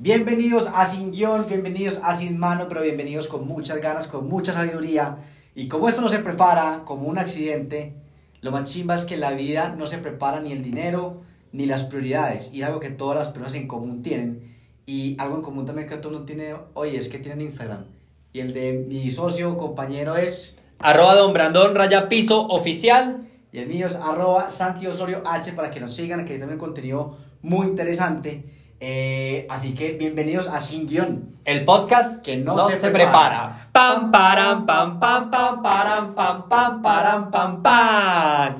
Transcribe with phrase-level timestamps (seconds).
[0.00, 4.52] Bienvenidos a Sin Guión, bienvenidos a Sin Mano, pero bienvenidos con muchas ganas, con mucha
[4.52, 5.16] sabiduría.
[5.56, 7.94] Y como esto no se prepara como un accidente,
[8.40, 11.82] lo más chimba es que la vida no se prepara ni el dinero ni las
[11.82, 12.54] prioridades.
[12.54, 14.54] Y es algo que todas las personas en común tienen.
[14.86, 17.86] Y algo en común también que todo no tiene hoy es que tienen Instagram.
[18.32, 20.56] Y el de mi socio, compañero es...
[20.78, 23.26] Arroba Don Brandon Raya Piso Oficial.
[23.50, 26.60] Y el mío es arroba Santi Osorio H para que nos sigan, que hay también
[26.60, 28.57] contenido muy interesante.
[28.80, 31.36] Eh, así que bienvenidos a Sin Guión.
[31.44, 33.68] El podcast Que no se, se prepara.
[33.72, 38.56] Pam, param, pam, pam, pam, param, pam, pam, param, pam, pam.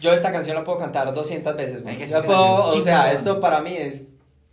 [0.00, 1.82] Yo esta canción la puedo cantar 200 veces.
[1.82, 3.94] Que puedo- o sea, esto para mí es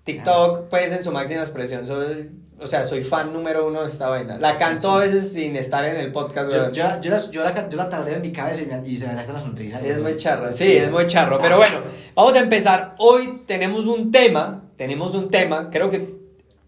[0.05, 1.85] TikTok, pues en su máxima expresión.
[1.85, 2.29] Soy,
[2.61, 4.37] o sea, soy fan número uno de esta vaina.
[4.37, 6.51] La canto a veces sin estar en el podcast.
[6.51, 8.87] Yo, yo, la- yo, la- yo, la, yo la tarareo en mi cabeza y, me-
[8.87, 9.79] y se me saca una sonrisa.
[9.81, 11.37] Es muy charro, sí, es muy charro.
[11.41, 11.79] Pero bueno,
[12.15, 12.93] vamos a empezar.
[12.99, 16.07] Hoy tenemos un tema, tenemos un tema, creo que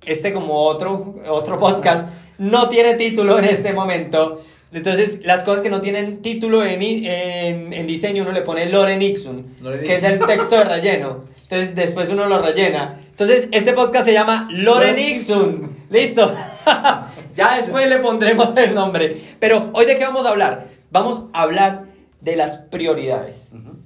[0.05, 4.41] este como otro, otro podcast, no tiene título en este momento.
[4.73, 8.97] Entonces, las cosas que no tienen título en, en, en diseño, uno le pone Lore
[8.97, 11.23] Nixon, Lore que es el texto de relleno.
[11.41, 12.99] Entonces, después uno lo rellena.
[13.11, 15.69] Entonces, este podcast se llama Lore Lore Nixon.
[15.89, 16.33] ¿Listo?
[17.37, 19.15] ya después le pondremos el nombre.
[19.39, 20.67] Pero, ¿hoy de qué vamos a hablar?
[20.89, 21.85] Vamos a hablar
[22.19, 23.77] de las prioridades Ujú.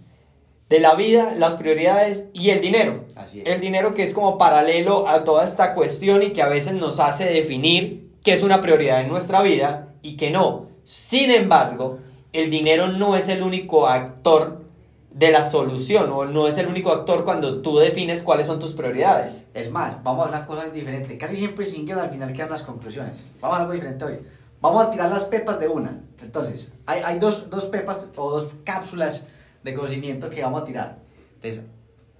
[0.69, 3.05] De la vida, las prioridades y el dinero.
[3.15, 3.47] Así es.
[3.47, 6.99] El dinero que es como paralelo a toda esta cuestión y que a veces nos
[6.99, 10.67] hace definir qué es una prioridad en nuestra vida y qué no.
[10.83, 11.99] Sin embargo,
[12.33, 14.65] el dinero no es el único actor
[15.11, 18.73] de la solución o no es el único actor cuando tú defines cuáles son tus
[18.73, 19.47] prioridades.
[19.53, 21.17] Es más, vamos a una cosa diferente.
[21.17, 23.25] Casi siempre sin que al final quedan las conclusiones.
[23.39, 24.19] Vamos a algo diferente hoy.
[24.59, 26.01] Vamos a tirar las pepas de una.
[26.21, 29.25] Entonces, hay, hay dos, dos pepas o dos cápsulas
[29.65, 30.99] de conocimiento que vamos a tirar.
[31.33, 31.65] Entonces,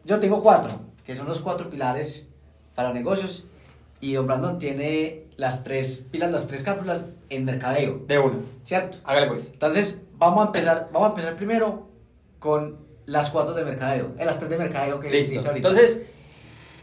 [0.04, 2.26] yo tengo cuatro, que son los cuatro pilares
[2.74, 3.46] para negocios.
[4.02, 8.04] Y Don Brandon tiene las tres pilas, las tres cápsulas en mercadeo.
[8.08, 8.40] De uno.
[8.64, 8.98] ¿Cierto?
[9.04, 9.52] Hágale pues.
[9.54, 11.88] Entonces, vamos a empezar, vamos a empezar primero
[12.40, 14.16] con las cuatro de mercadeo.
[14.18, 15.38] Eh, las tres de mercadeo que Listo.
[15.38, 15.56] ahorita.
[15.56, 16.08] Entonces,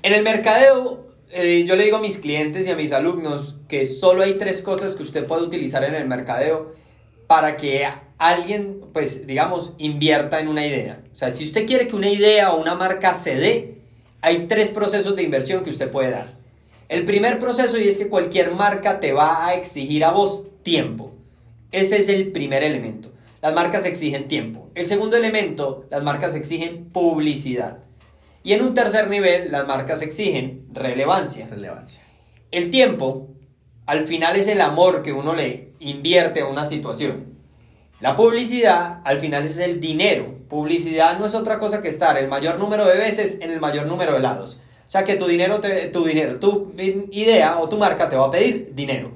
[0.04, 3.84] en el mercadeo, eh, yo le digo a mis clientes y a mis alumnos que
[3.84, 6.72] solo hay tres cosas que usted puede utilizar en el mercadeo
[7.32, 7.88] para que
[8.18, 11.02] alguien, pues, digamos, invierta en una idea.
[11.14, 13.78] O sea, si usted quiere que una idea o una marca se dé,
[14.20, 16.34] hay tres procesos de inversión que usted puede dar.
[16.90, 21.14] El primer proceso y es que cualquier marca te va a exigir a vos tiempo.
[21.70, 23.10] Ese es el primer elemento.
[23.40, 24.68] Las marcas exigen tiempo.
[24.74, 27.78] El segundo elemento, las marcas exigen publicidad.
[28.42, 31.46] Y en un tercer nivel, las marcas exigen relevancia.
[31.46, 32.02] Relevancia.
[32.50, 33.28] El tiempo,
[33.86, 37.32] al final, es el amor que uno le invierte a una situación.
[38.00, 40.34] La publicidad, al final, es el dinero.
[40.48, 43.86] Publicidad no es otra cosa que estar el mayor número de veces en el mayor
[43.86, 44.58] número de lados.
[44.86, 48.26] O sea que tu dinero, te- tu dinero, tu idea o tu marca te va
[48.26, 49.12] a pedir dinero.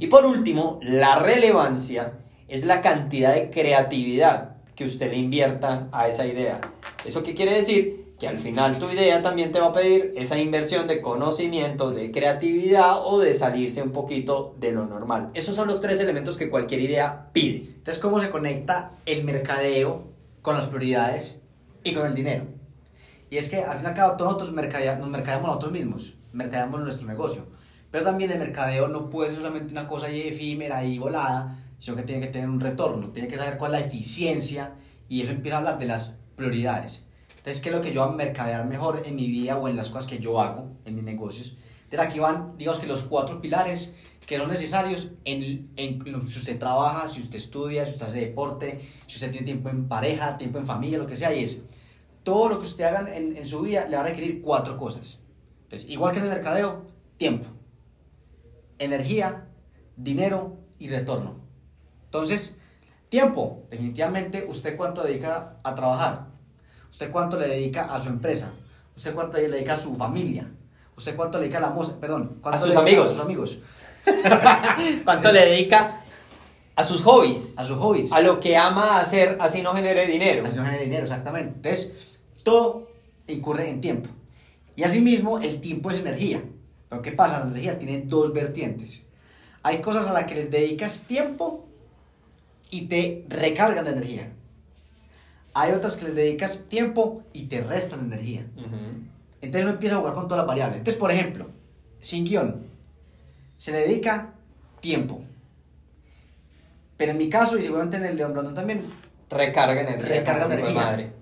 [0.00, 2.12] Y por último, la relevancia
[2.46, 6.60] es la cantidad de creatividad que usted le invierta a esa idea.
[7.04, 8.04] ¿Eso qué quiere decir?
[8.18, 12.10] Que al final tu idea también te va a pedir esa inversión de conocimiento, de
[12.10, 15.30] creatividad o de salirse un poquito de lo normal.
[15.34, 17.68] Esos son los tres elementos que cualquier idea pide.
[17.68, 20.08] Entonces, ¿cómo se conecta el mercadeo
[20.42, 21.40] con las prioridades
[21.84, 22.46] y con el dinero?
[23.30, 26.80] Y es que al fin y al cabo todos nosotros nos mercadeamos nosotros mismos, mercadeamos
[26.80, 27.46] nuestro negocio.
[27.90, 31.96] Pero también el mercadeo no puede ser solamente una cosa ahí efímera y volada, sino
[31.96, 34.72] que tiene que tener un retorno, tiene que saber cuál es la eficiencia
[35.08, 37.07] y eso empieza a hablar de las prioridades.
[37.48, 39.76] Entonces, ¿qué es lo que yo voy a mercadear mejor en mi vida o en
[39.76, 41.56] las cosas que yo hago, en mis negocios?
[41.84, 43.94] Entonces, aquí van, digamos que los cuatro pilares
[44.26, 48.86] que son necesarios en, en si usted trabaja, si usted estudia, si usted hace deporte,
[49.06, 51.64] si usted tiene tiempo en pareja, tiempo en familia, lo que sea, y es
[52.22, 55.18] todo lo que usted haga en, en su vida le va a requerir cuatro cosas.
[55.62, 56.84] Entonces, igual que en el mercadeo,
[57.16, 57.48] tiempo,
[58.78, 59.48] energía,
[59.96, 61.36] dinero y retorno.
[62.04, 62.60] Entonces,
[63.08, 66.37] tiempo, definitivamente, ¿usted cuánto dedica a trabajar?
[66.90, 68.52] ¿Usted cuánto le dedica a su empresa?
[68.96, 70.50] ¿Usted cuánto le dedica a su familia?
[70.96, 71.98] ¿Usted cuánto le dedica a la música?
[72.00, 73.06] Perdón, ¿cuánto A sus le amigos.
[73.06, 73.58] A sus amigos.
[75.04, 76.02] ¿Cuánto le dedica
[76.74, 77.58] a sus hobbies?
[77.58, 78.12] A sus hobbies.
[78.12, 80.46] A lo que ama hacer así no genere dinero.
[80.46, 81.54] Así no genera dinero, exactamente.
[81.56, 81.94] Entonces,
[82.42, 82.90] todo
[83.26, 84.08] incurre en tiempo.
[84.74, 86.42] Y asimismo, el tiempo es energía.
[86.88, 87.40] Pero ¿qué pasa?
[87.40, 89.04] La energía tiene dos vertientes.
[89.62, 91.66] Hay cosas a las que les dedicas tiempo
[92.70, 94.32] y te recargan de energía.
[95.60, 98.46] Hay otras que les dedicas tiempo y te restan energía.
[99.40, 100.78] Entonces uno empieza a jugar con todas las variables.
[100.78, 101.46] Entonces, por ejemplo,
[102.00, 102.64] sin guion,
[103.56, 104.34] se le dedica
[104.80, 105.20] tiempo.
[106.96, 108.84] Pero en mi caso, y seguramente en el de Don Brandon también,
[109.30, 110.20] Recarga energía.
[110.20, 110.70] Recarga energía.
[110.70, 111.12] madre.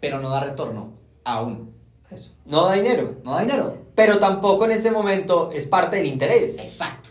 [0.00, 0.94] pero no da retorno
[1.24, 1.74] aún.
[2.10, 2.32] Eso.
[2.46, 3.16] No da dinero.
[3.22, 3.76] No da dinero.
[3.94, 6.58] Pero tampoco en este momento es parte del interés.
[6.58, 7.10] Exacto.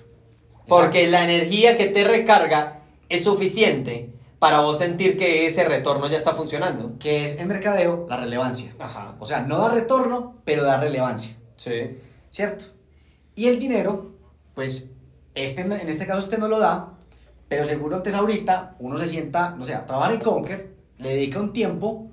[0.68, 6.18] Porque la energía que te recarga es suficiente para vos sentir que ese retorno ya
[6.18, 6.94] está funcionando.
[7.00, 8.72] Que es en mercadeo la relevancia.
[8.80, 9.16] Ajá.
[9.20, 11.36] O sea, no da retorno, pero da relevancia.
[11.56, 12.00] Sí.
[12.30, 12.66] ¿Cierto?
[13.36, 14.12] Y el dinero,
[14.54, 14.92] pues,
[15.36, 16.94] este, en este caso este no lo da,
[17.48, 21.40] pero seguro antes ahorita uno se sienta, no sé, a trabajar en Conquer, le dedica
[21.40, 22.08] un tiempo,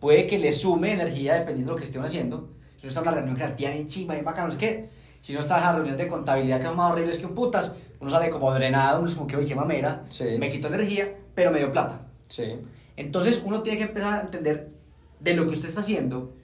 [0.00, 2.48] puede que le sume energía dependiendo de lo que estén haciendo.
[2.80, 4.88] Si uno está en una reunión creativa bien chimba, bien bacana, no sé qué.
[5.20, 7.74] Si uno está en la reunión de contabilidad que son más horribles que un putas,
[8.00, 10.24] uno sale como drenado, uno es como que, oye, mamera, Sí.
[10.38, 12.06] me quito energía, pero me dio plata.
[12.28, 12.56] Sí.
[12.96, 14.70] Entonces uno tiene que empezar a entender
[15.20, 16.34] de lo que usted está haciendo,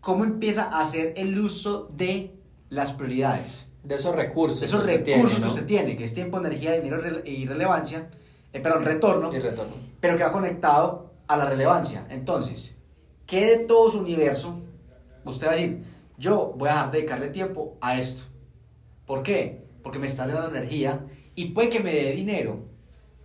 [0.00, 2.34] cómo empieza a hacer el uso de
[2.68, 4.60] las prioridades, De esos recursos.
[4.60, 5.46] de esos que usted recursos tiene, ¿no?
[5.46, 8.10] que usted tiene, que es tiempo, energía, dinero y relevancia,
[8.52, 9.74] eh, perdón, retorno, Y retorno.
[10.00, 12.06] pero que va conectado a la relevancia.
[12.10, 12.76] Entonces,
[13.26, 14.60] ¿qué de todo su universo
[15.24, 15.82] usted va a decir?
[16.18, 18.22] Yo voy a dejar de dedicarle tiempo a esto.
[19.06, 19.64] ¿Por qué?
[19.82, 22.60] Porque me está dando energía y puede que me dé dinero,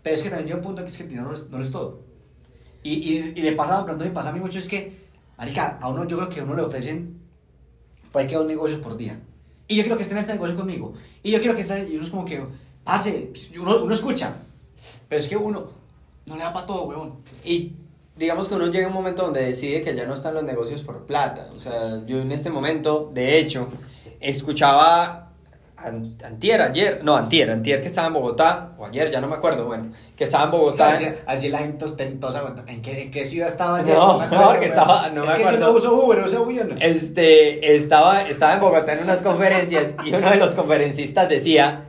[0.04, 1.62] pero es que también llega un punto que es que el dinero no es, no
[1.62, 2.02] es todo.
[2.84, 5.08] Y, y, y le pasa, pronto me pasa a mí mucho, es que,
[5.38, 7.20] marica, a uno yo creo que a uno le ofrecen,
[8.12, 9.20] puede que dos negocios por día.
[9.68, 10.94] Y yo quiero que esté en este negocio conmigo.
[11.24, 12.42] Y yo quiero que esté, y uno es como que,
[12.84, 14.38] parce, uno, uno escucha,
[15.10, 15.70] pero es que uno
[16.26, 17.16] no le da para todo, huevón.
[17.44, 17.74] Y
[18.16, 20.84] digamos que uno llega a un momento donde decide que ya no están los negocios
[20.84, 21.50] por plata.
[21.56, 23.68] O sea, yo en este momento, de hecho,
[24.20, 25.27] escuchaba
[25.78, 29.66] antier, ayer, no, antier, antier que estaba en Bogotá, o ayer, ya no me acuerdo,
[29.66, 30.90] bueno, que estaba en Bogotá.
[30.94, 33.96] Allí, allí la gente ostentosa, ¿en qué, ¿en qué ciudad estaba ayer?
[33.96, 34.64] No, no, acuerdo, que weón.
[34.64, 35.68] estaba- no es me que yo acuerdo.
[35.68, 36.66] no uso Uber, uso Uber.
[36.68, 36.76] no.
[36.82, 41.86] Este, estaba, estaba en Bogotá en unas conferencias y uno de los conferencistas decía,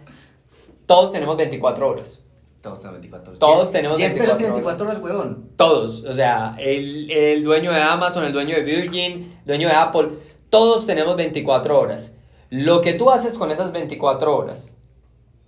[0.87, 2.23] todos tenemos 24 horas.
[2.61, 3.39] Todos tenemos 24 horas.
[3.39, 5.49] Todos tenemos Jeff Bezos 24 tiene 24 horas, huevón.
[5.57, 9.75] Todos, o sea, el, el dueño de Amazon, el dueño de Virgin, el dueño de
[9.75, 10.09] Apple,
[10.51, 12.15] todos tenemos 24 horas.
[12.51, 14.79] Lo que tú haces con esas 24 horas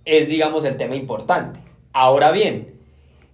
[0.05, 1.59] es, digamos, el tema importante.
[1.93, 2.79] Ahora bien,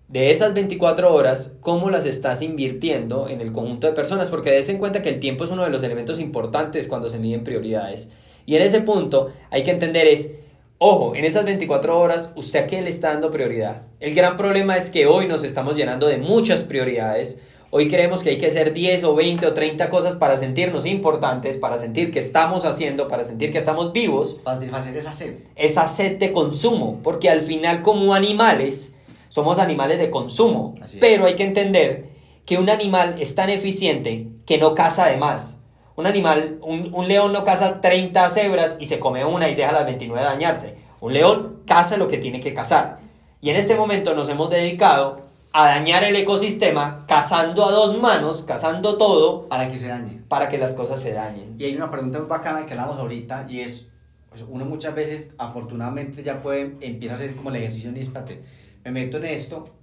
[0.08, 4.30] de esas 24 horas, ¿cómo las estás invirtiendo en el conjunto de personas?
[4.30, 7.20] Porque des en cuenta que el tiempo es uno de los elementos importantes cuando se
[7.20, 8.10] miden prioridades.
[8.46, 10.36] Y en ese punto hay que entender es,
[10.78, 13.82] ojo, en esas 24 horas, ¿usted a qué le está dando prioridad?
[14.00, 17.42] El gran problema es que hoy nos estamos llenando de muchas prioridades.
[17.70, 21.58] Hoy creemos que hay que hacer 10 o 20 o 30 cosas para sentirnos importantes,
[21.58, 25.40] para sentir que estamos haciendo, para sentir que estamos vivos Para satisfacer esa sed.
[25.56, 28.94] esa sed de consumo, porque al final como animales
[29.28, 31.02] somos animales de consumo, Así es.
[31.02, 32.06] pero hay que entender
[32.46, 35.60] que un animal es tan eficiente que no caza de más.
[35.98, 39.74] Un animal, un, un león no caza 30 cebras y se come una y deja
[39.74, 40.76] las 29 dañarse.
[41.02, 43.00] Un león caza lo que tiene que cazar.
[43.42, 45.18] Y en este momento nos hemos dedicado
[45.58, 50.22] a dañar el ecosistema cazando a dos manos, cazando todo Para que se dañe.
[50.28, 51.56] para que las cosas se dañen.
[51.58, 53.90] Y hay una pregunta muy bacana que hablamos ahorita y es,
[54.30, 58.44] pues, uno muchas veces afortunadamente ya puede, empieza a hacer como el ejercicio espérate,
[58.86, 59.74] me meto en esto,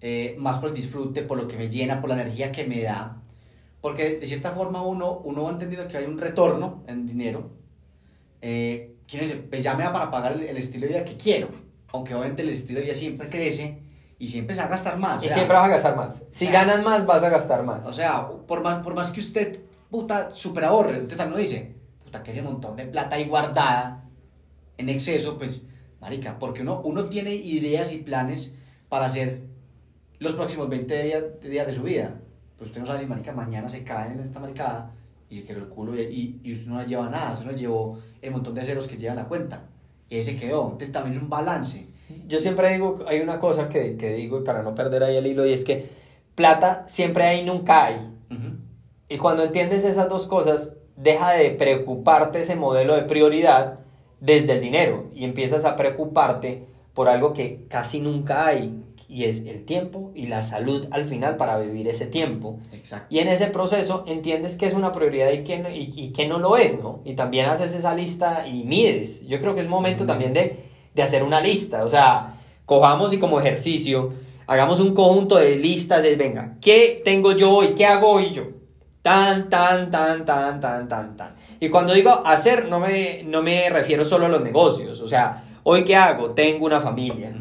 [0.00, 2.82] eh, más por el disfrute, por lo que me llena, por la energía que me
[2.82, 3.20] da,
[3.80, 7.50] porque de cierta forma uno, uno va entendiendo que hay un retorno en dinero,
[8.40, 11.16] eh, uno dice, pues ya me da para pagar el, el estilo de vida que
[11.16, 11.48] quiero,
[11.92, 13.83] aunque obviamente el estilo de vida siempre crece
[14.18, 15.22] y siempre se va a gastar más.
[15.22, 16.26] Y o sea, siempre vas a gastar más.
[16.30, 17.86] Si o sea, ganas más, vas a gastar más.
[17.86, 22.22] o sea, por más, por más que usted, puta, super ahorre, entonces también dice, puta,
[22.22, 24.04] que hay un montón de plata ahí guardada
[24.76, 25.66] en exceso, pues,
[26.00, 28.54] marica, porque uno, uno tiene ideas y planes
[28.88, 29.42] para hacer
[30.18, 32.20] los próximos 20 días, días de su vida.
[32.56, 34.92] Pues usted no sabe si, marica, mañana se cae en esta maricada
[35.28, 37.98] y se quedó el culo y, y, usted no le lleva nada, usted no llevó
[38.22, 39.64] el montón de ceros que lleva en la cuenta.
[40.08, 40.64] Y ahí se quedó.
[40.64, 41.88] Entonces también es un balance.
[42.26, 45.26] Yo siempre digo, hay una cosa que, que digo y para no perder ahí el
[45.26, 45.88] hilo y es que
[46.34, 47.96] plata siempre hay, nunca hay.
[49.08, 53.80] Y cuando entiendes esas dos cosas, deja de preocuparte ese modelo de prioridad
[54.20, 59.44] desde el dinero y empiezas a preocuparte por algo que casi nunca hay y es
[59.46, 62.58] el tiempo y la salud al final para vivir ese tiempo.
[62.72, 63.06] Exacto.
[63.10, 66.26] Y en ese proceso entiendes que es una prioridad y que, no, y, y que
[66.26, 67.00] no lo es, ¿no?
[67.04, 69.26] Y también haces esa lista y mides.
[69.26, 70.64] Yo creo que es momento también de,
[70.94, 71.84] de hacer una lista.
[71.84, 72.34] O sea,
[72.64, 74.12] cojamos y como ejercicio,
[74.46, 77.74] hagamos un conjunto de listas de, venga, ¿qué tengo yo hoy?
[77.74, 78.44] ¿Qué hago hoy yo?
[79.02, 81.34] Tan, tan, tan, tan, tan, tan, tan.
[81.60, 85.00] Y cuando digo hacer, no me, no me refiero solo a los negocios.
[85.00, 86.30] O sea, ¿hoy qué hago?
[86.30, 87.32] Tengo una familia.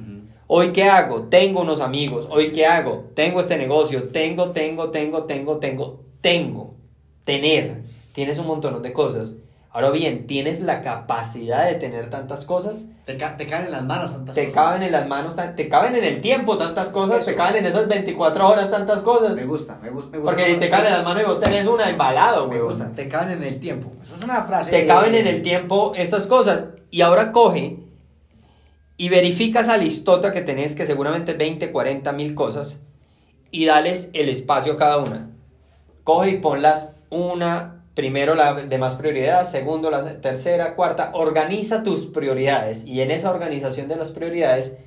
[0.48, 1.24] Hoy qué hago?
[1.24, 2.28] Tengo unos amigos.
[2.30, 3.06] Hoy qué hago?
[3.16, 4.04] Tengo este negocio.
[4.10, 6.76] Tengo, tengo, tengo, tengo, tengo, tengo.
[7.24, 7.82] Tener.
[8.12, 9.36] Tienes un montón de cosas.
[9.75, 12.86] Ahora bien, ¿tienes la capacidad de tener tantas cosas?
[13.06, 14.63] Te, ca- te caen en las manos tantas Te cosas.
[14.63, 17.32] caben en las manos, te caben en el tiempo tantas cosas, Eso.
[17.32, 19.36] te caben en esas 24 horas tantas cosas.
[19.36, 20.12] Me gusta, me gusta.
[20.12, 22.68] Me gusta Porque te caben en las manos y vos tenés una embalado, Me güey.
[22.68, 23.92] gusta, te caben en el tiempo.
[24.03, 24.70] Eso es una frase.
[24.70, 26.70] Te caben en el tiempo esas cosas.
[26.92, 27.80] Y ahora coge
[28.96, 32.82] y verifica esa listota que tenés, que seguramente es 20, 40 mil cosas,
[33.50, 35.32] y dales el espacio a cada una.
[36.03, 41.12] Coge y ponlas una, primero la de más prioridad, segundo la tercera, cuarta.
[41.14, 44.78] Organiza tus prioridades y en esa organización de las prioridades,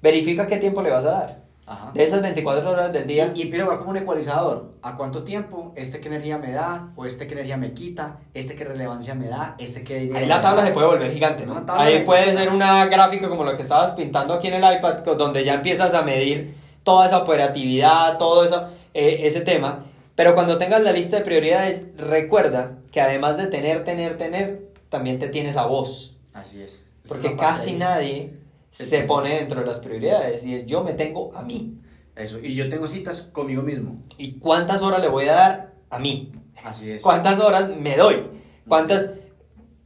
[0.00, 1.42] verifica qué tiempo le vas a dar.
[1.64, 1.92] Ajá.
[1.94, 4.72] De esas 24 horas del día, Y, y empieza a jugar como un ecualizador.
[4.82, 5.72] ¿A cuánto tiempo?
[5.76, 6.90] ¿Este qué energía me da?
[6.96, 8.18] ¿O este qué energía me quita?
[8.34, 9.54] ¿Este qué relevancia me da?
[9.58, 10.66] ¿Este qué Ahí la tabla da?
[10.68, 11.64] se puede volver gigante, ¿no?
[11.68, 14.98] Ahí de- puede ser una gráfica como lo que estabas pintando aquí en el iPad,
[15.16, 19.84] donde ya empiezas a medir toda esa operatividad, todo eso, eh, ese tema.
[20.14, 25.18] Pero cuando tengas la lista de prioridades, recuerda que además de tener, tener, tener, también
[25.18, 26.18] te tienes a vos.
[26.34, 26.84] Así es.
[27.08, 28.34] Porque casi nadie
[28.70, 31.78] se pone dentro de las prioridades y es yo me tengo a mí.
[32.14, 32.38] Eso.
[32.38, 33.96] Y yo tengo citas conmigo mismo.
[34.18, 36.32] ¿Y cuántas horas le voy a dar a mí?
[36.64, 37.02] Así es.
[37.02, 38.26] ¿Cuántas horas me doy?
[38.68, 39.12] ¿Cuántas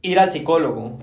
[0.01, 0.99] ir al psicólogo?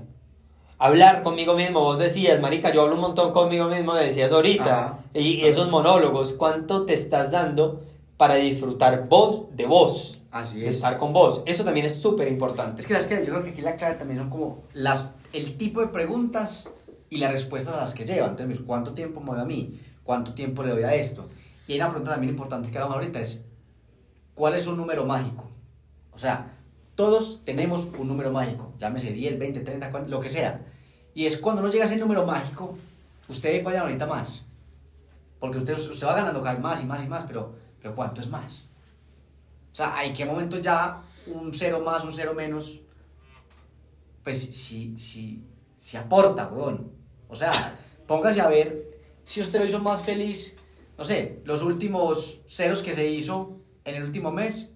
[0.77, 4.85] Hablar conmigo mismo, vos decías, marica, yo hablo un montón conmigo mismo, me decías ahorita,
[4.85, 4.99] Ajá.
[5.13, 7.81] y esos monólogos, ¿cuánto te estás dando
[8.17, 10.21] para disfrutar vos de vos?
[10.31, 10.75] Así De es.
[10.77, 11.43] estar con vos.
[11.45, 12.81] Eso también es súper importante.
[12.81, 13.25] Es que, ¿sabes qué?
[13.25, 16.67] yo creo que aquí la clave también son como las, el tipo de preguntas
[17.09, 18.31] y las respuestas a las que llevan.
[18.31, 19.79] Entonces, ¿cuánto tiempo me doy a mí?
[20.03, 21.29] ¿Cuánto tiempo le doy a esto?
[21.67, 23.41] Y hay una pregunta también importante que hablamos ahorita es,
[24.33, 25.49] ¿cuál es un número mágico?
[26.11, 26.53] O sea,
[26.95, 30.61] todos tenemos un número mágico, llámese 10, 20, 30, 40, lo que sea.
[31.13, 32.75] Y es cuando no llega ese número mágico,
[33.27, 34.43] usted vaya ahorita más.
[35.39, 37.53] Porque usted, usted va ganando cada vez más y más y más, pero,
[37.85, 38.65] pero ¿cuánto es más?
[39.71, 42.81] O sea, ¿en qué momento ya un cero más, un cero menos?
[44.23, 45.43] Pues sí, sí,
[45.77, 46.91] sí aporta, weón.
[47.27, 47.77] O sea,
[48.07, 48.89] póngase a ver
[49.23, 50.57] si usted lo hizo más feliz,
[50.97, 54.73] no sé, los últimos ceros que se hizo en el último mes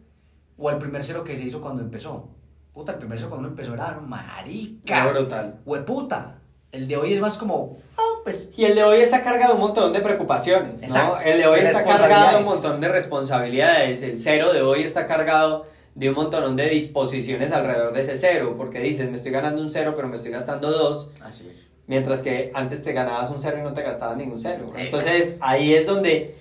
[0.55, 2.29] o el primer cero que se hizo cuando empezó.
[2.71, 5.03] Puta, el primer cero cuando uno empezó era marica.
[5.03, 5.61] Qué brutal.
[5.65, 6.41] Hueputa.
[6.71, 9.59] El de hoy es más como, ah, pues Y el de hoy está cargado de
[9.59, 10.87] un montón de preocupaciones, ¿no?
[10.87, 11.23] Exacto.
[11.23, 14.01] El de hoy está cargado de un montón de responsabilidades.
[14.03, 18.55] El cero de hoy está cargado de un montón de disposiciones alrededor de ese cero,
[18.57, 21.67] porque dices, me estoy ganando un cero, pero me estoy gastando dos, así es.
[21.87, 24.65] mientras que antes te ganabas un cero y no te gastabas ningún cero.
[24.77, 24.79] Exacto.
[24.79, 26.35] Entonces, ahí es donde,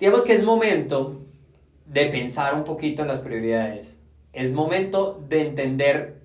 [0.00, 1.20] digamos que es momento
[1.86, 4.00] de pensar un poquito en las prioridades.
[4.32, 6.16] Es momento de entender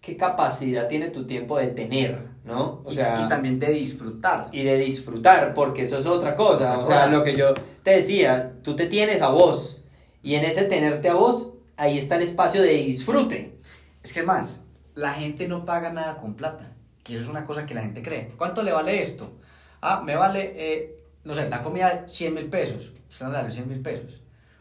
[0.00, 2.80] qué capacidad tiene tu tiempo de tener, ¿no?
[2.84, 4.48] O Y- sea, y, también de disfrutar.
[4.52, 6.70] y de disfrutar, porque eso es otra cosa.
[6.74, 9.82] Es otra o sea, lo que yo te decía, tú te tienes a vos,
[10.22, 13.58] y en ese tenerte a vos, ahí está el espacio de disfrute.
[14.02, 14.60] Es que más,
[14.94, 16.72] la gente no paga nada con plata,
[17.02, 18.32] que eso es una cosa que la gente cree.
[18.38, 19.32] ¿Cuánto le vale esto?
[19.82, 22.92] Ah, me vale, eh, no sé, la comida 100 mil pesos.
[23.20, 24.20] Vale 100 mil pesos.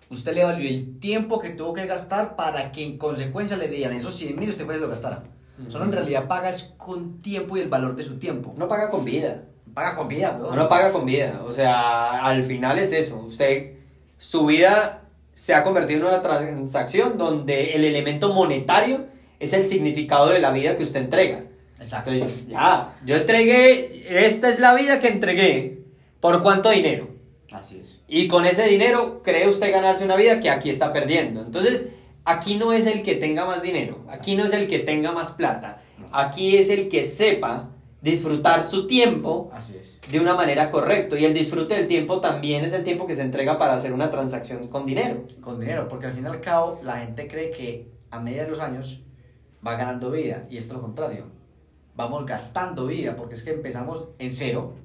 [0.09, 3.95] Usted le valió el tiempo que tuvo que gastar para que en consecuencia le dieran
[3.97, 5.23] esos 100 mil y usted fuera lo gastara.
[5.69, 8.53] Solo en realidad paga es con tiempo y el valor de su tiempo.
[8.55, 9.43] Uno paga con vida.
[9.73, 10.53] Paga con vida, weón.
[10.53, 11.41] Uno paga con vida.
[11.45, 13.17] O sea, al final es eso.
[13.19, 13.73] Usted,
[14.17, 19.07] su vida se ha convertido en una transacción donde el elemento monetario
[19.39, 21.43] es el significado de la vida que usted entrega.
[21.79, 22.11] Exacto.
[22.11, 25.83] Entonces, ya, yo entregué, esta es la vida que entregué.
[26.19, 27.09] ¿Por cuánto dinero?
[27.51, 27.99] Así es.
[28.07, 31.41] Y con ese dinero cree usted ganarse una vida que aquí está perdiendo.
[31.41, 31.89] Entonces,
[32.25, 35.31] aquí no es el que tenga más dinero, aquí no es el que tenga más
[35.31, 37.69] plata, aquí es el que sepa
[38.01, 39.99] disfrutar su tiempo Así es.
[40.11, 41.17] de una manera correcta.
[41.17, 44.11] Y el disfrute del tiempo también es el tiempo que se entrega para hacer una
[44.11, 45.23] transacción con dinero.
[45.41, 48.49] Con dinero, porque al fin y al cabo la gente cree que a medida de
[48.49, 49.01] los años
[49.65, 51.25] va ganando vida y esto es lo contrario.
[51.95, 54.75] Vamos gastando vida porque es que empezamos en cero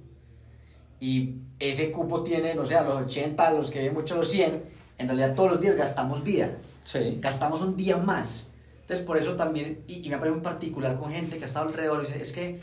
[0.99, 4.31] y ese cupo tiene, no sé, a los 80, a los que ven mucho los
[4.31, 4.63] 100,
[5.01, 6.51] en realidad todos los días gastamos vida,
[6.85, 7.19] Sí.
[7.21, 8.49] gastamos un día más.
[8.83, 11.69] Entonces por eso también, y, y me parece en particular con gente que ha estado
[11.69, 12.61] alrededor y dice, es que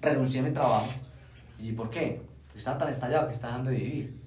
[0.00, 0.88] renuncié a mi trabajo.
[1.58, 2.22] ¿Y por qué?
[2.46, 4.22] Porque estaba tan estallado que está dejando de vivir.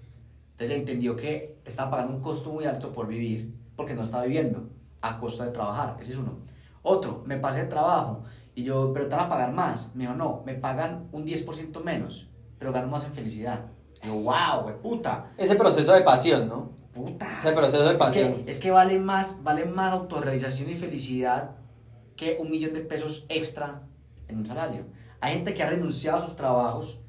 [0.51, 4.69] Entonces entendió que estaba pagando un costo muy alto por vivir porque no estaba viviendo
[5.01, 5.97] a costa de trabajar.
[5.99, 6.37] Ese es uno.
[6.81, 8.23] Otro, me pasé de trabajo
[8.55, 9.95] y yo, pero te van a pagar más.
[9.95, 13.65] Me dijo, no, me pagan un 10% menos, pero gano más en felicidad.
[14.03, 16.71] Y yo, wow, güey, puta, Ese proceso de pasión, ¿no?
[16.93, 17.27] Puta.
[17.39, 18.43] Ese proceso de Es pasión.
[18.45, 21.51] que, es que vale más, vale más autorrealización y felicidad
[22.15, 23.81] que un millón de pesos extra
[24.27, 24.85] en un salario.
[25.21, 26.99] Hay gente que ha renunciado a sus trabajos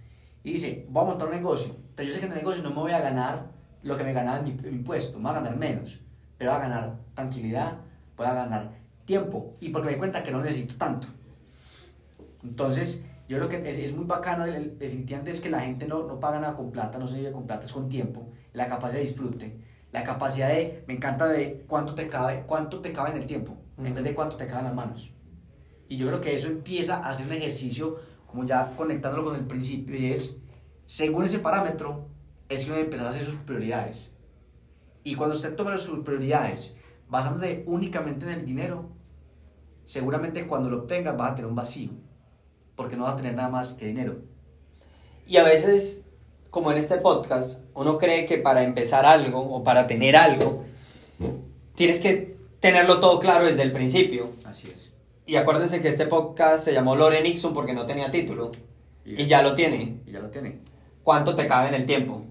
[0.43, 2.71] y dice, voy a montar un negocio, pero yo sé que en el negocio no
[2.71, 3.51] me voy a ganar
[3.83, 6.01] lo que me ganaba en mi, en mi puesto, me voy a ganar menos,
[6.39, 7.79] pero voy a ganar tranquilidad,
[8.17, 8.71] voy a ganar
[9.05, 11.09] tiempo y porque me di cuenta que no necesito tanto.
[12.43, 15.87] Entonces, yo creo que es, es muy bacano, el, el- definitivamente es que la gente
[15.87, 18.67] no, no paga nada con plata, no se vive con plata, es con tiempo, la
[18.67, 19.57] capacidad de disfrute,
[19.93, 23.57] la capacidad de, me encanta de cuánto te cabe, cuánto te cabe en el tiempo,
[23.77, 25.13] en vez de cuánto te cabe en las manos.
[25.89, 29.47] Y yo creo que eso empieza a hacer un ejercicio, como ya conectándolo con el
[29.47, 30.37] principio, y es,
[30.85, 32.09] según ese parámetro,
[32.49, 34.15] es que uno empieza a hacer sus prioridades.
[35.03, 36.77] Y cuando usted toma sus prioridades
[37.09, 38.91] basándose únicamente en el dinero,
[39.85, 41.91] seguramente cuando lo obtengas vas a tener un vacío,
[42.77, 44.23] porque no vas a tener nada más que dinero.
[45.27, 46.10] Y a veces,
[46.51, 50.65] como en este podcast, uno cree que para empezar algo o para tener algo,
[51.75, 54.31] tienes que tenerlo todo claro desde el principio.
[54.45, 54.93] Así es.
[55.27, 58.51] Y acuérdense que este podcast se llamó Lore Nixon porque no tenía título.
[59.05, 60.01] Y ya lo tiene.
[60.07, 60.59] Y ya lo tiene.
[61.03, 62.25] ¿Cuánto te cabe en el tiempo?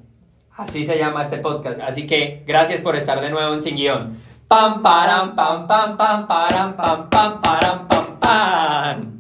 [0.55, 1.79] Así se llama este podcast.
[1.81, 4.17] Así que gracias por estar de nuevo en Sin Guión.
[4.47, 9.18] Pam, param, pam, pam, pam, param, pam, pam, param, pam, pam.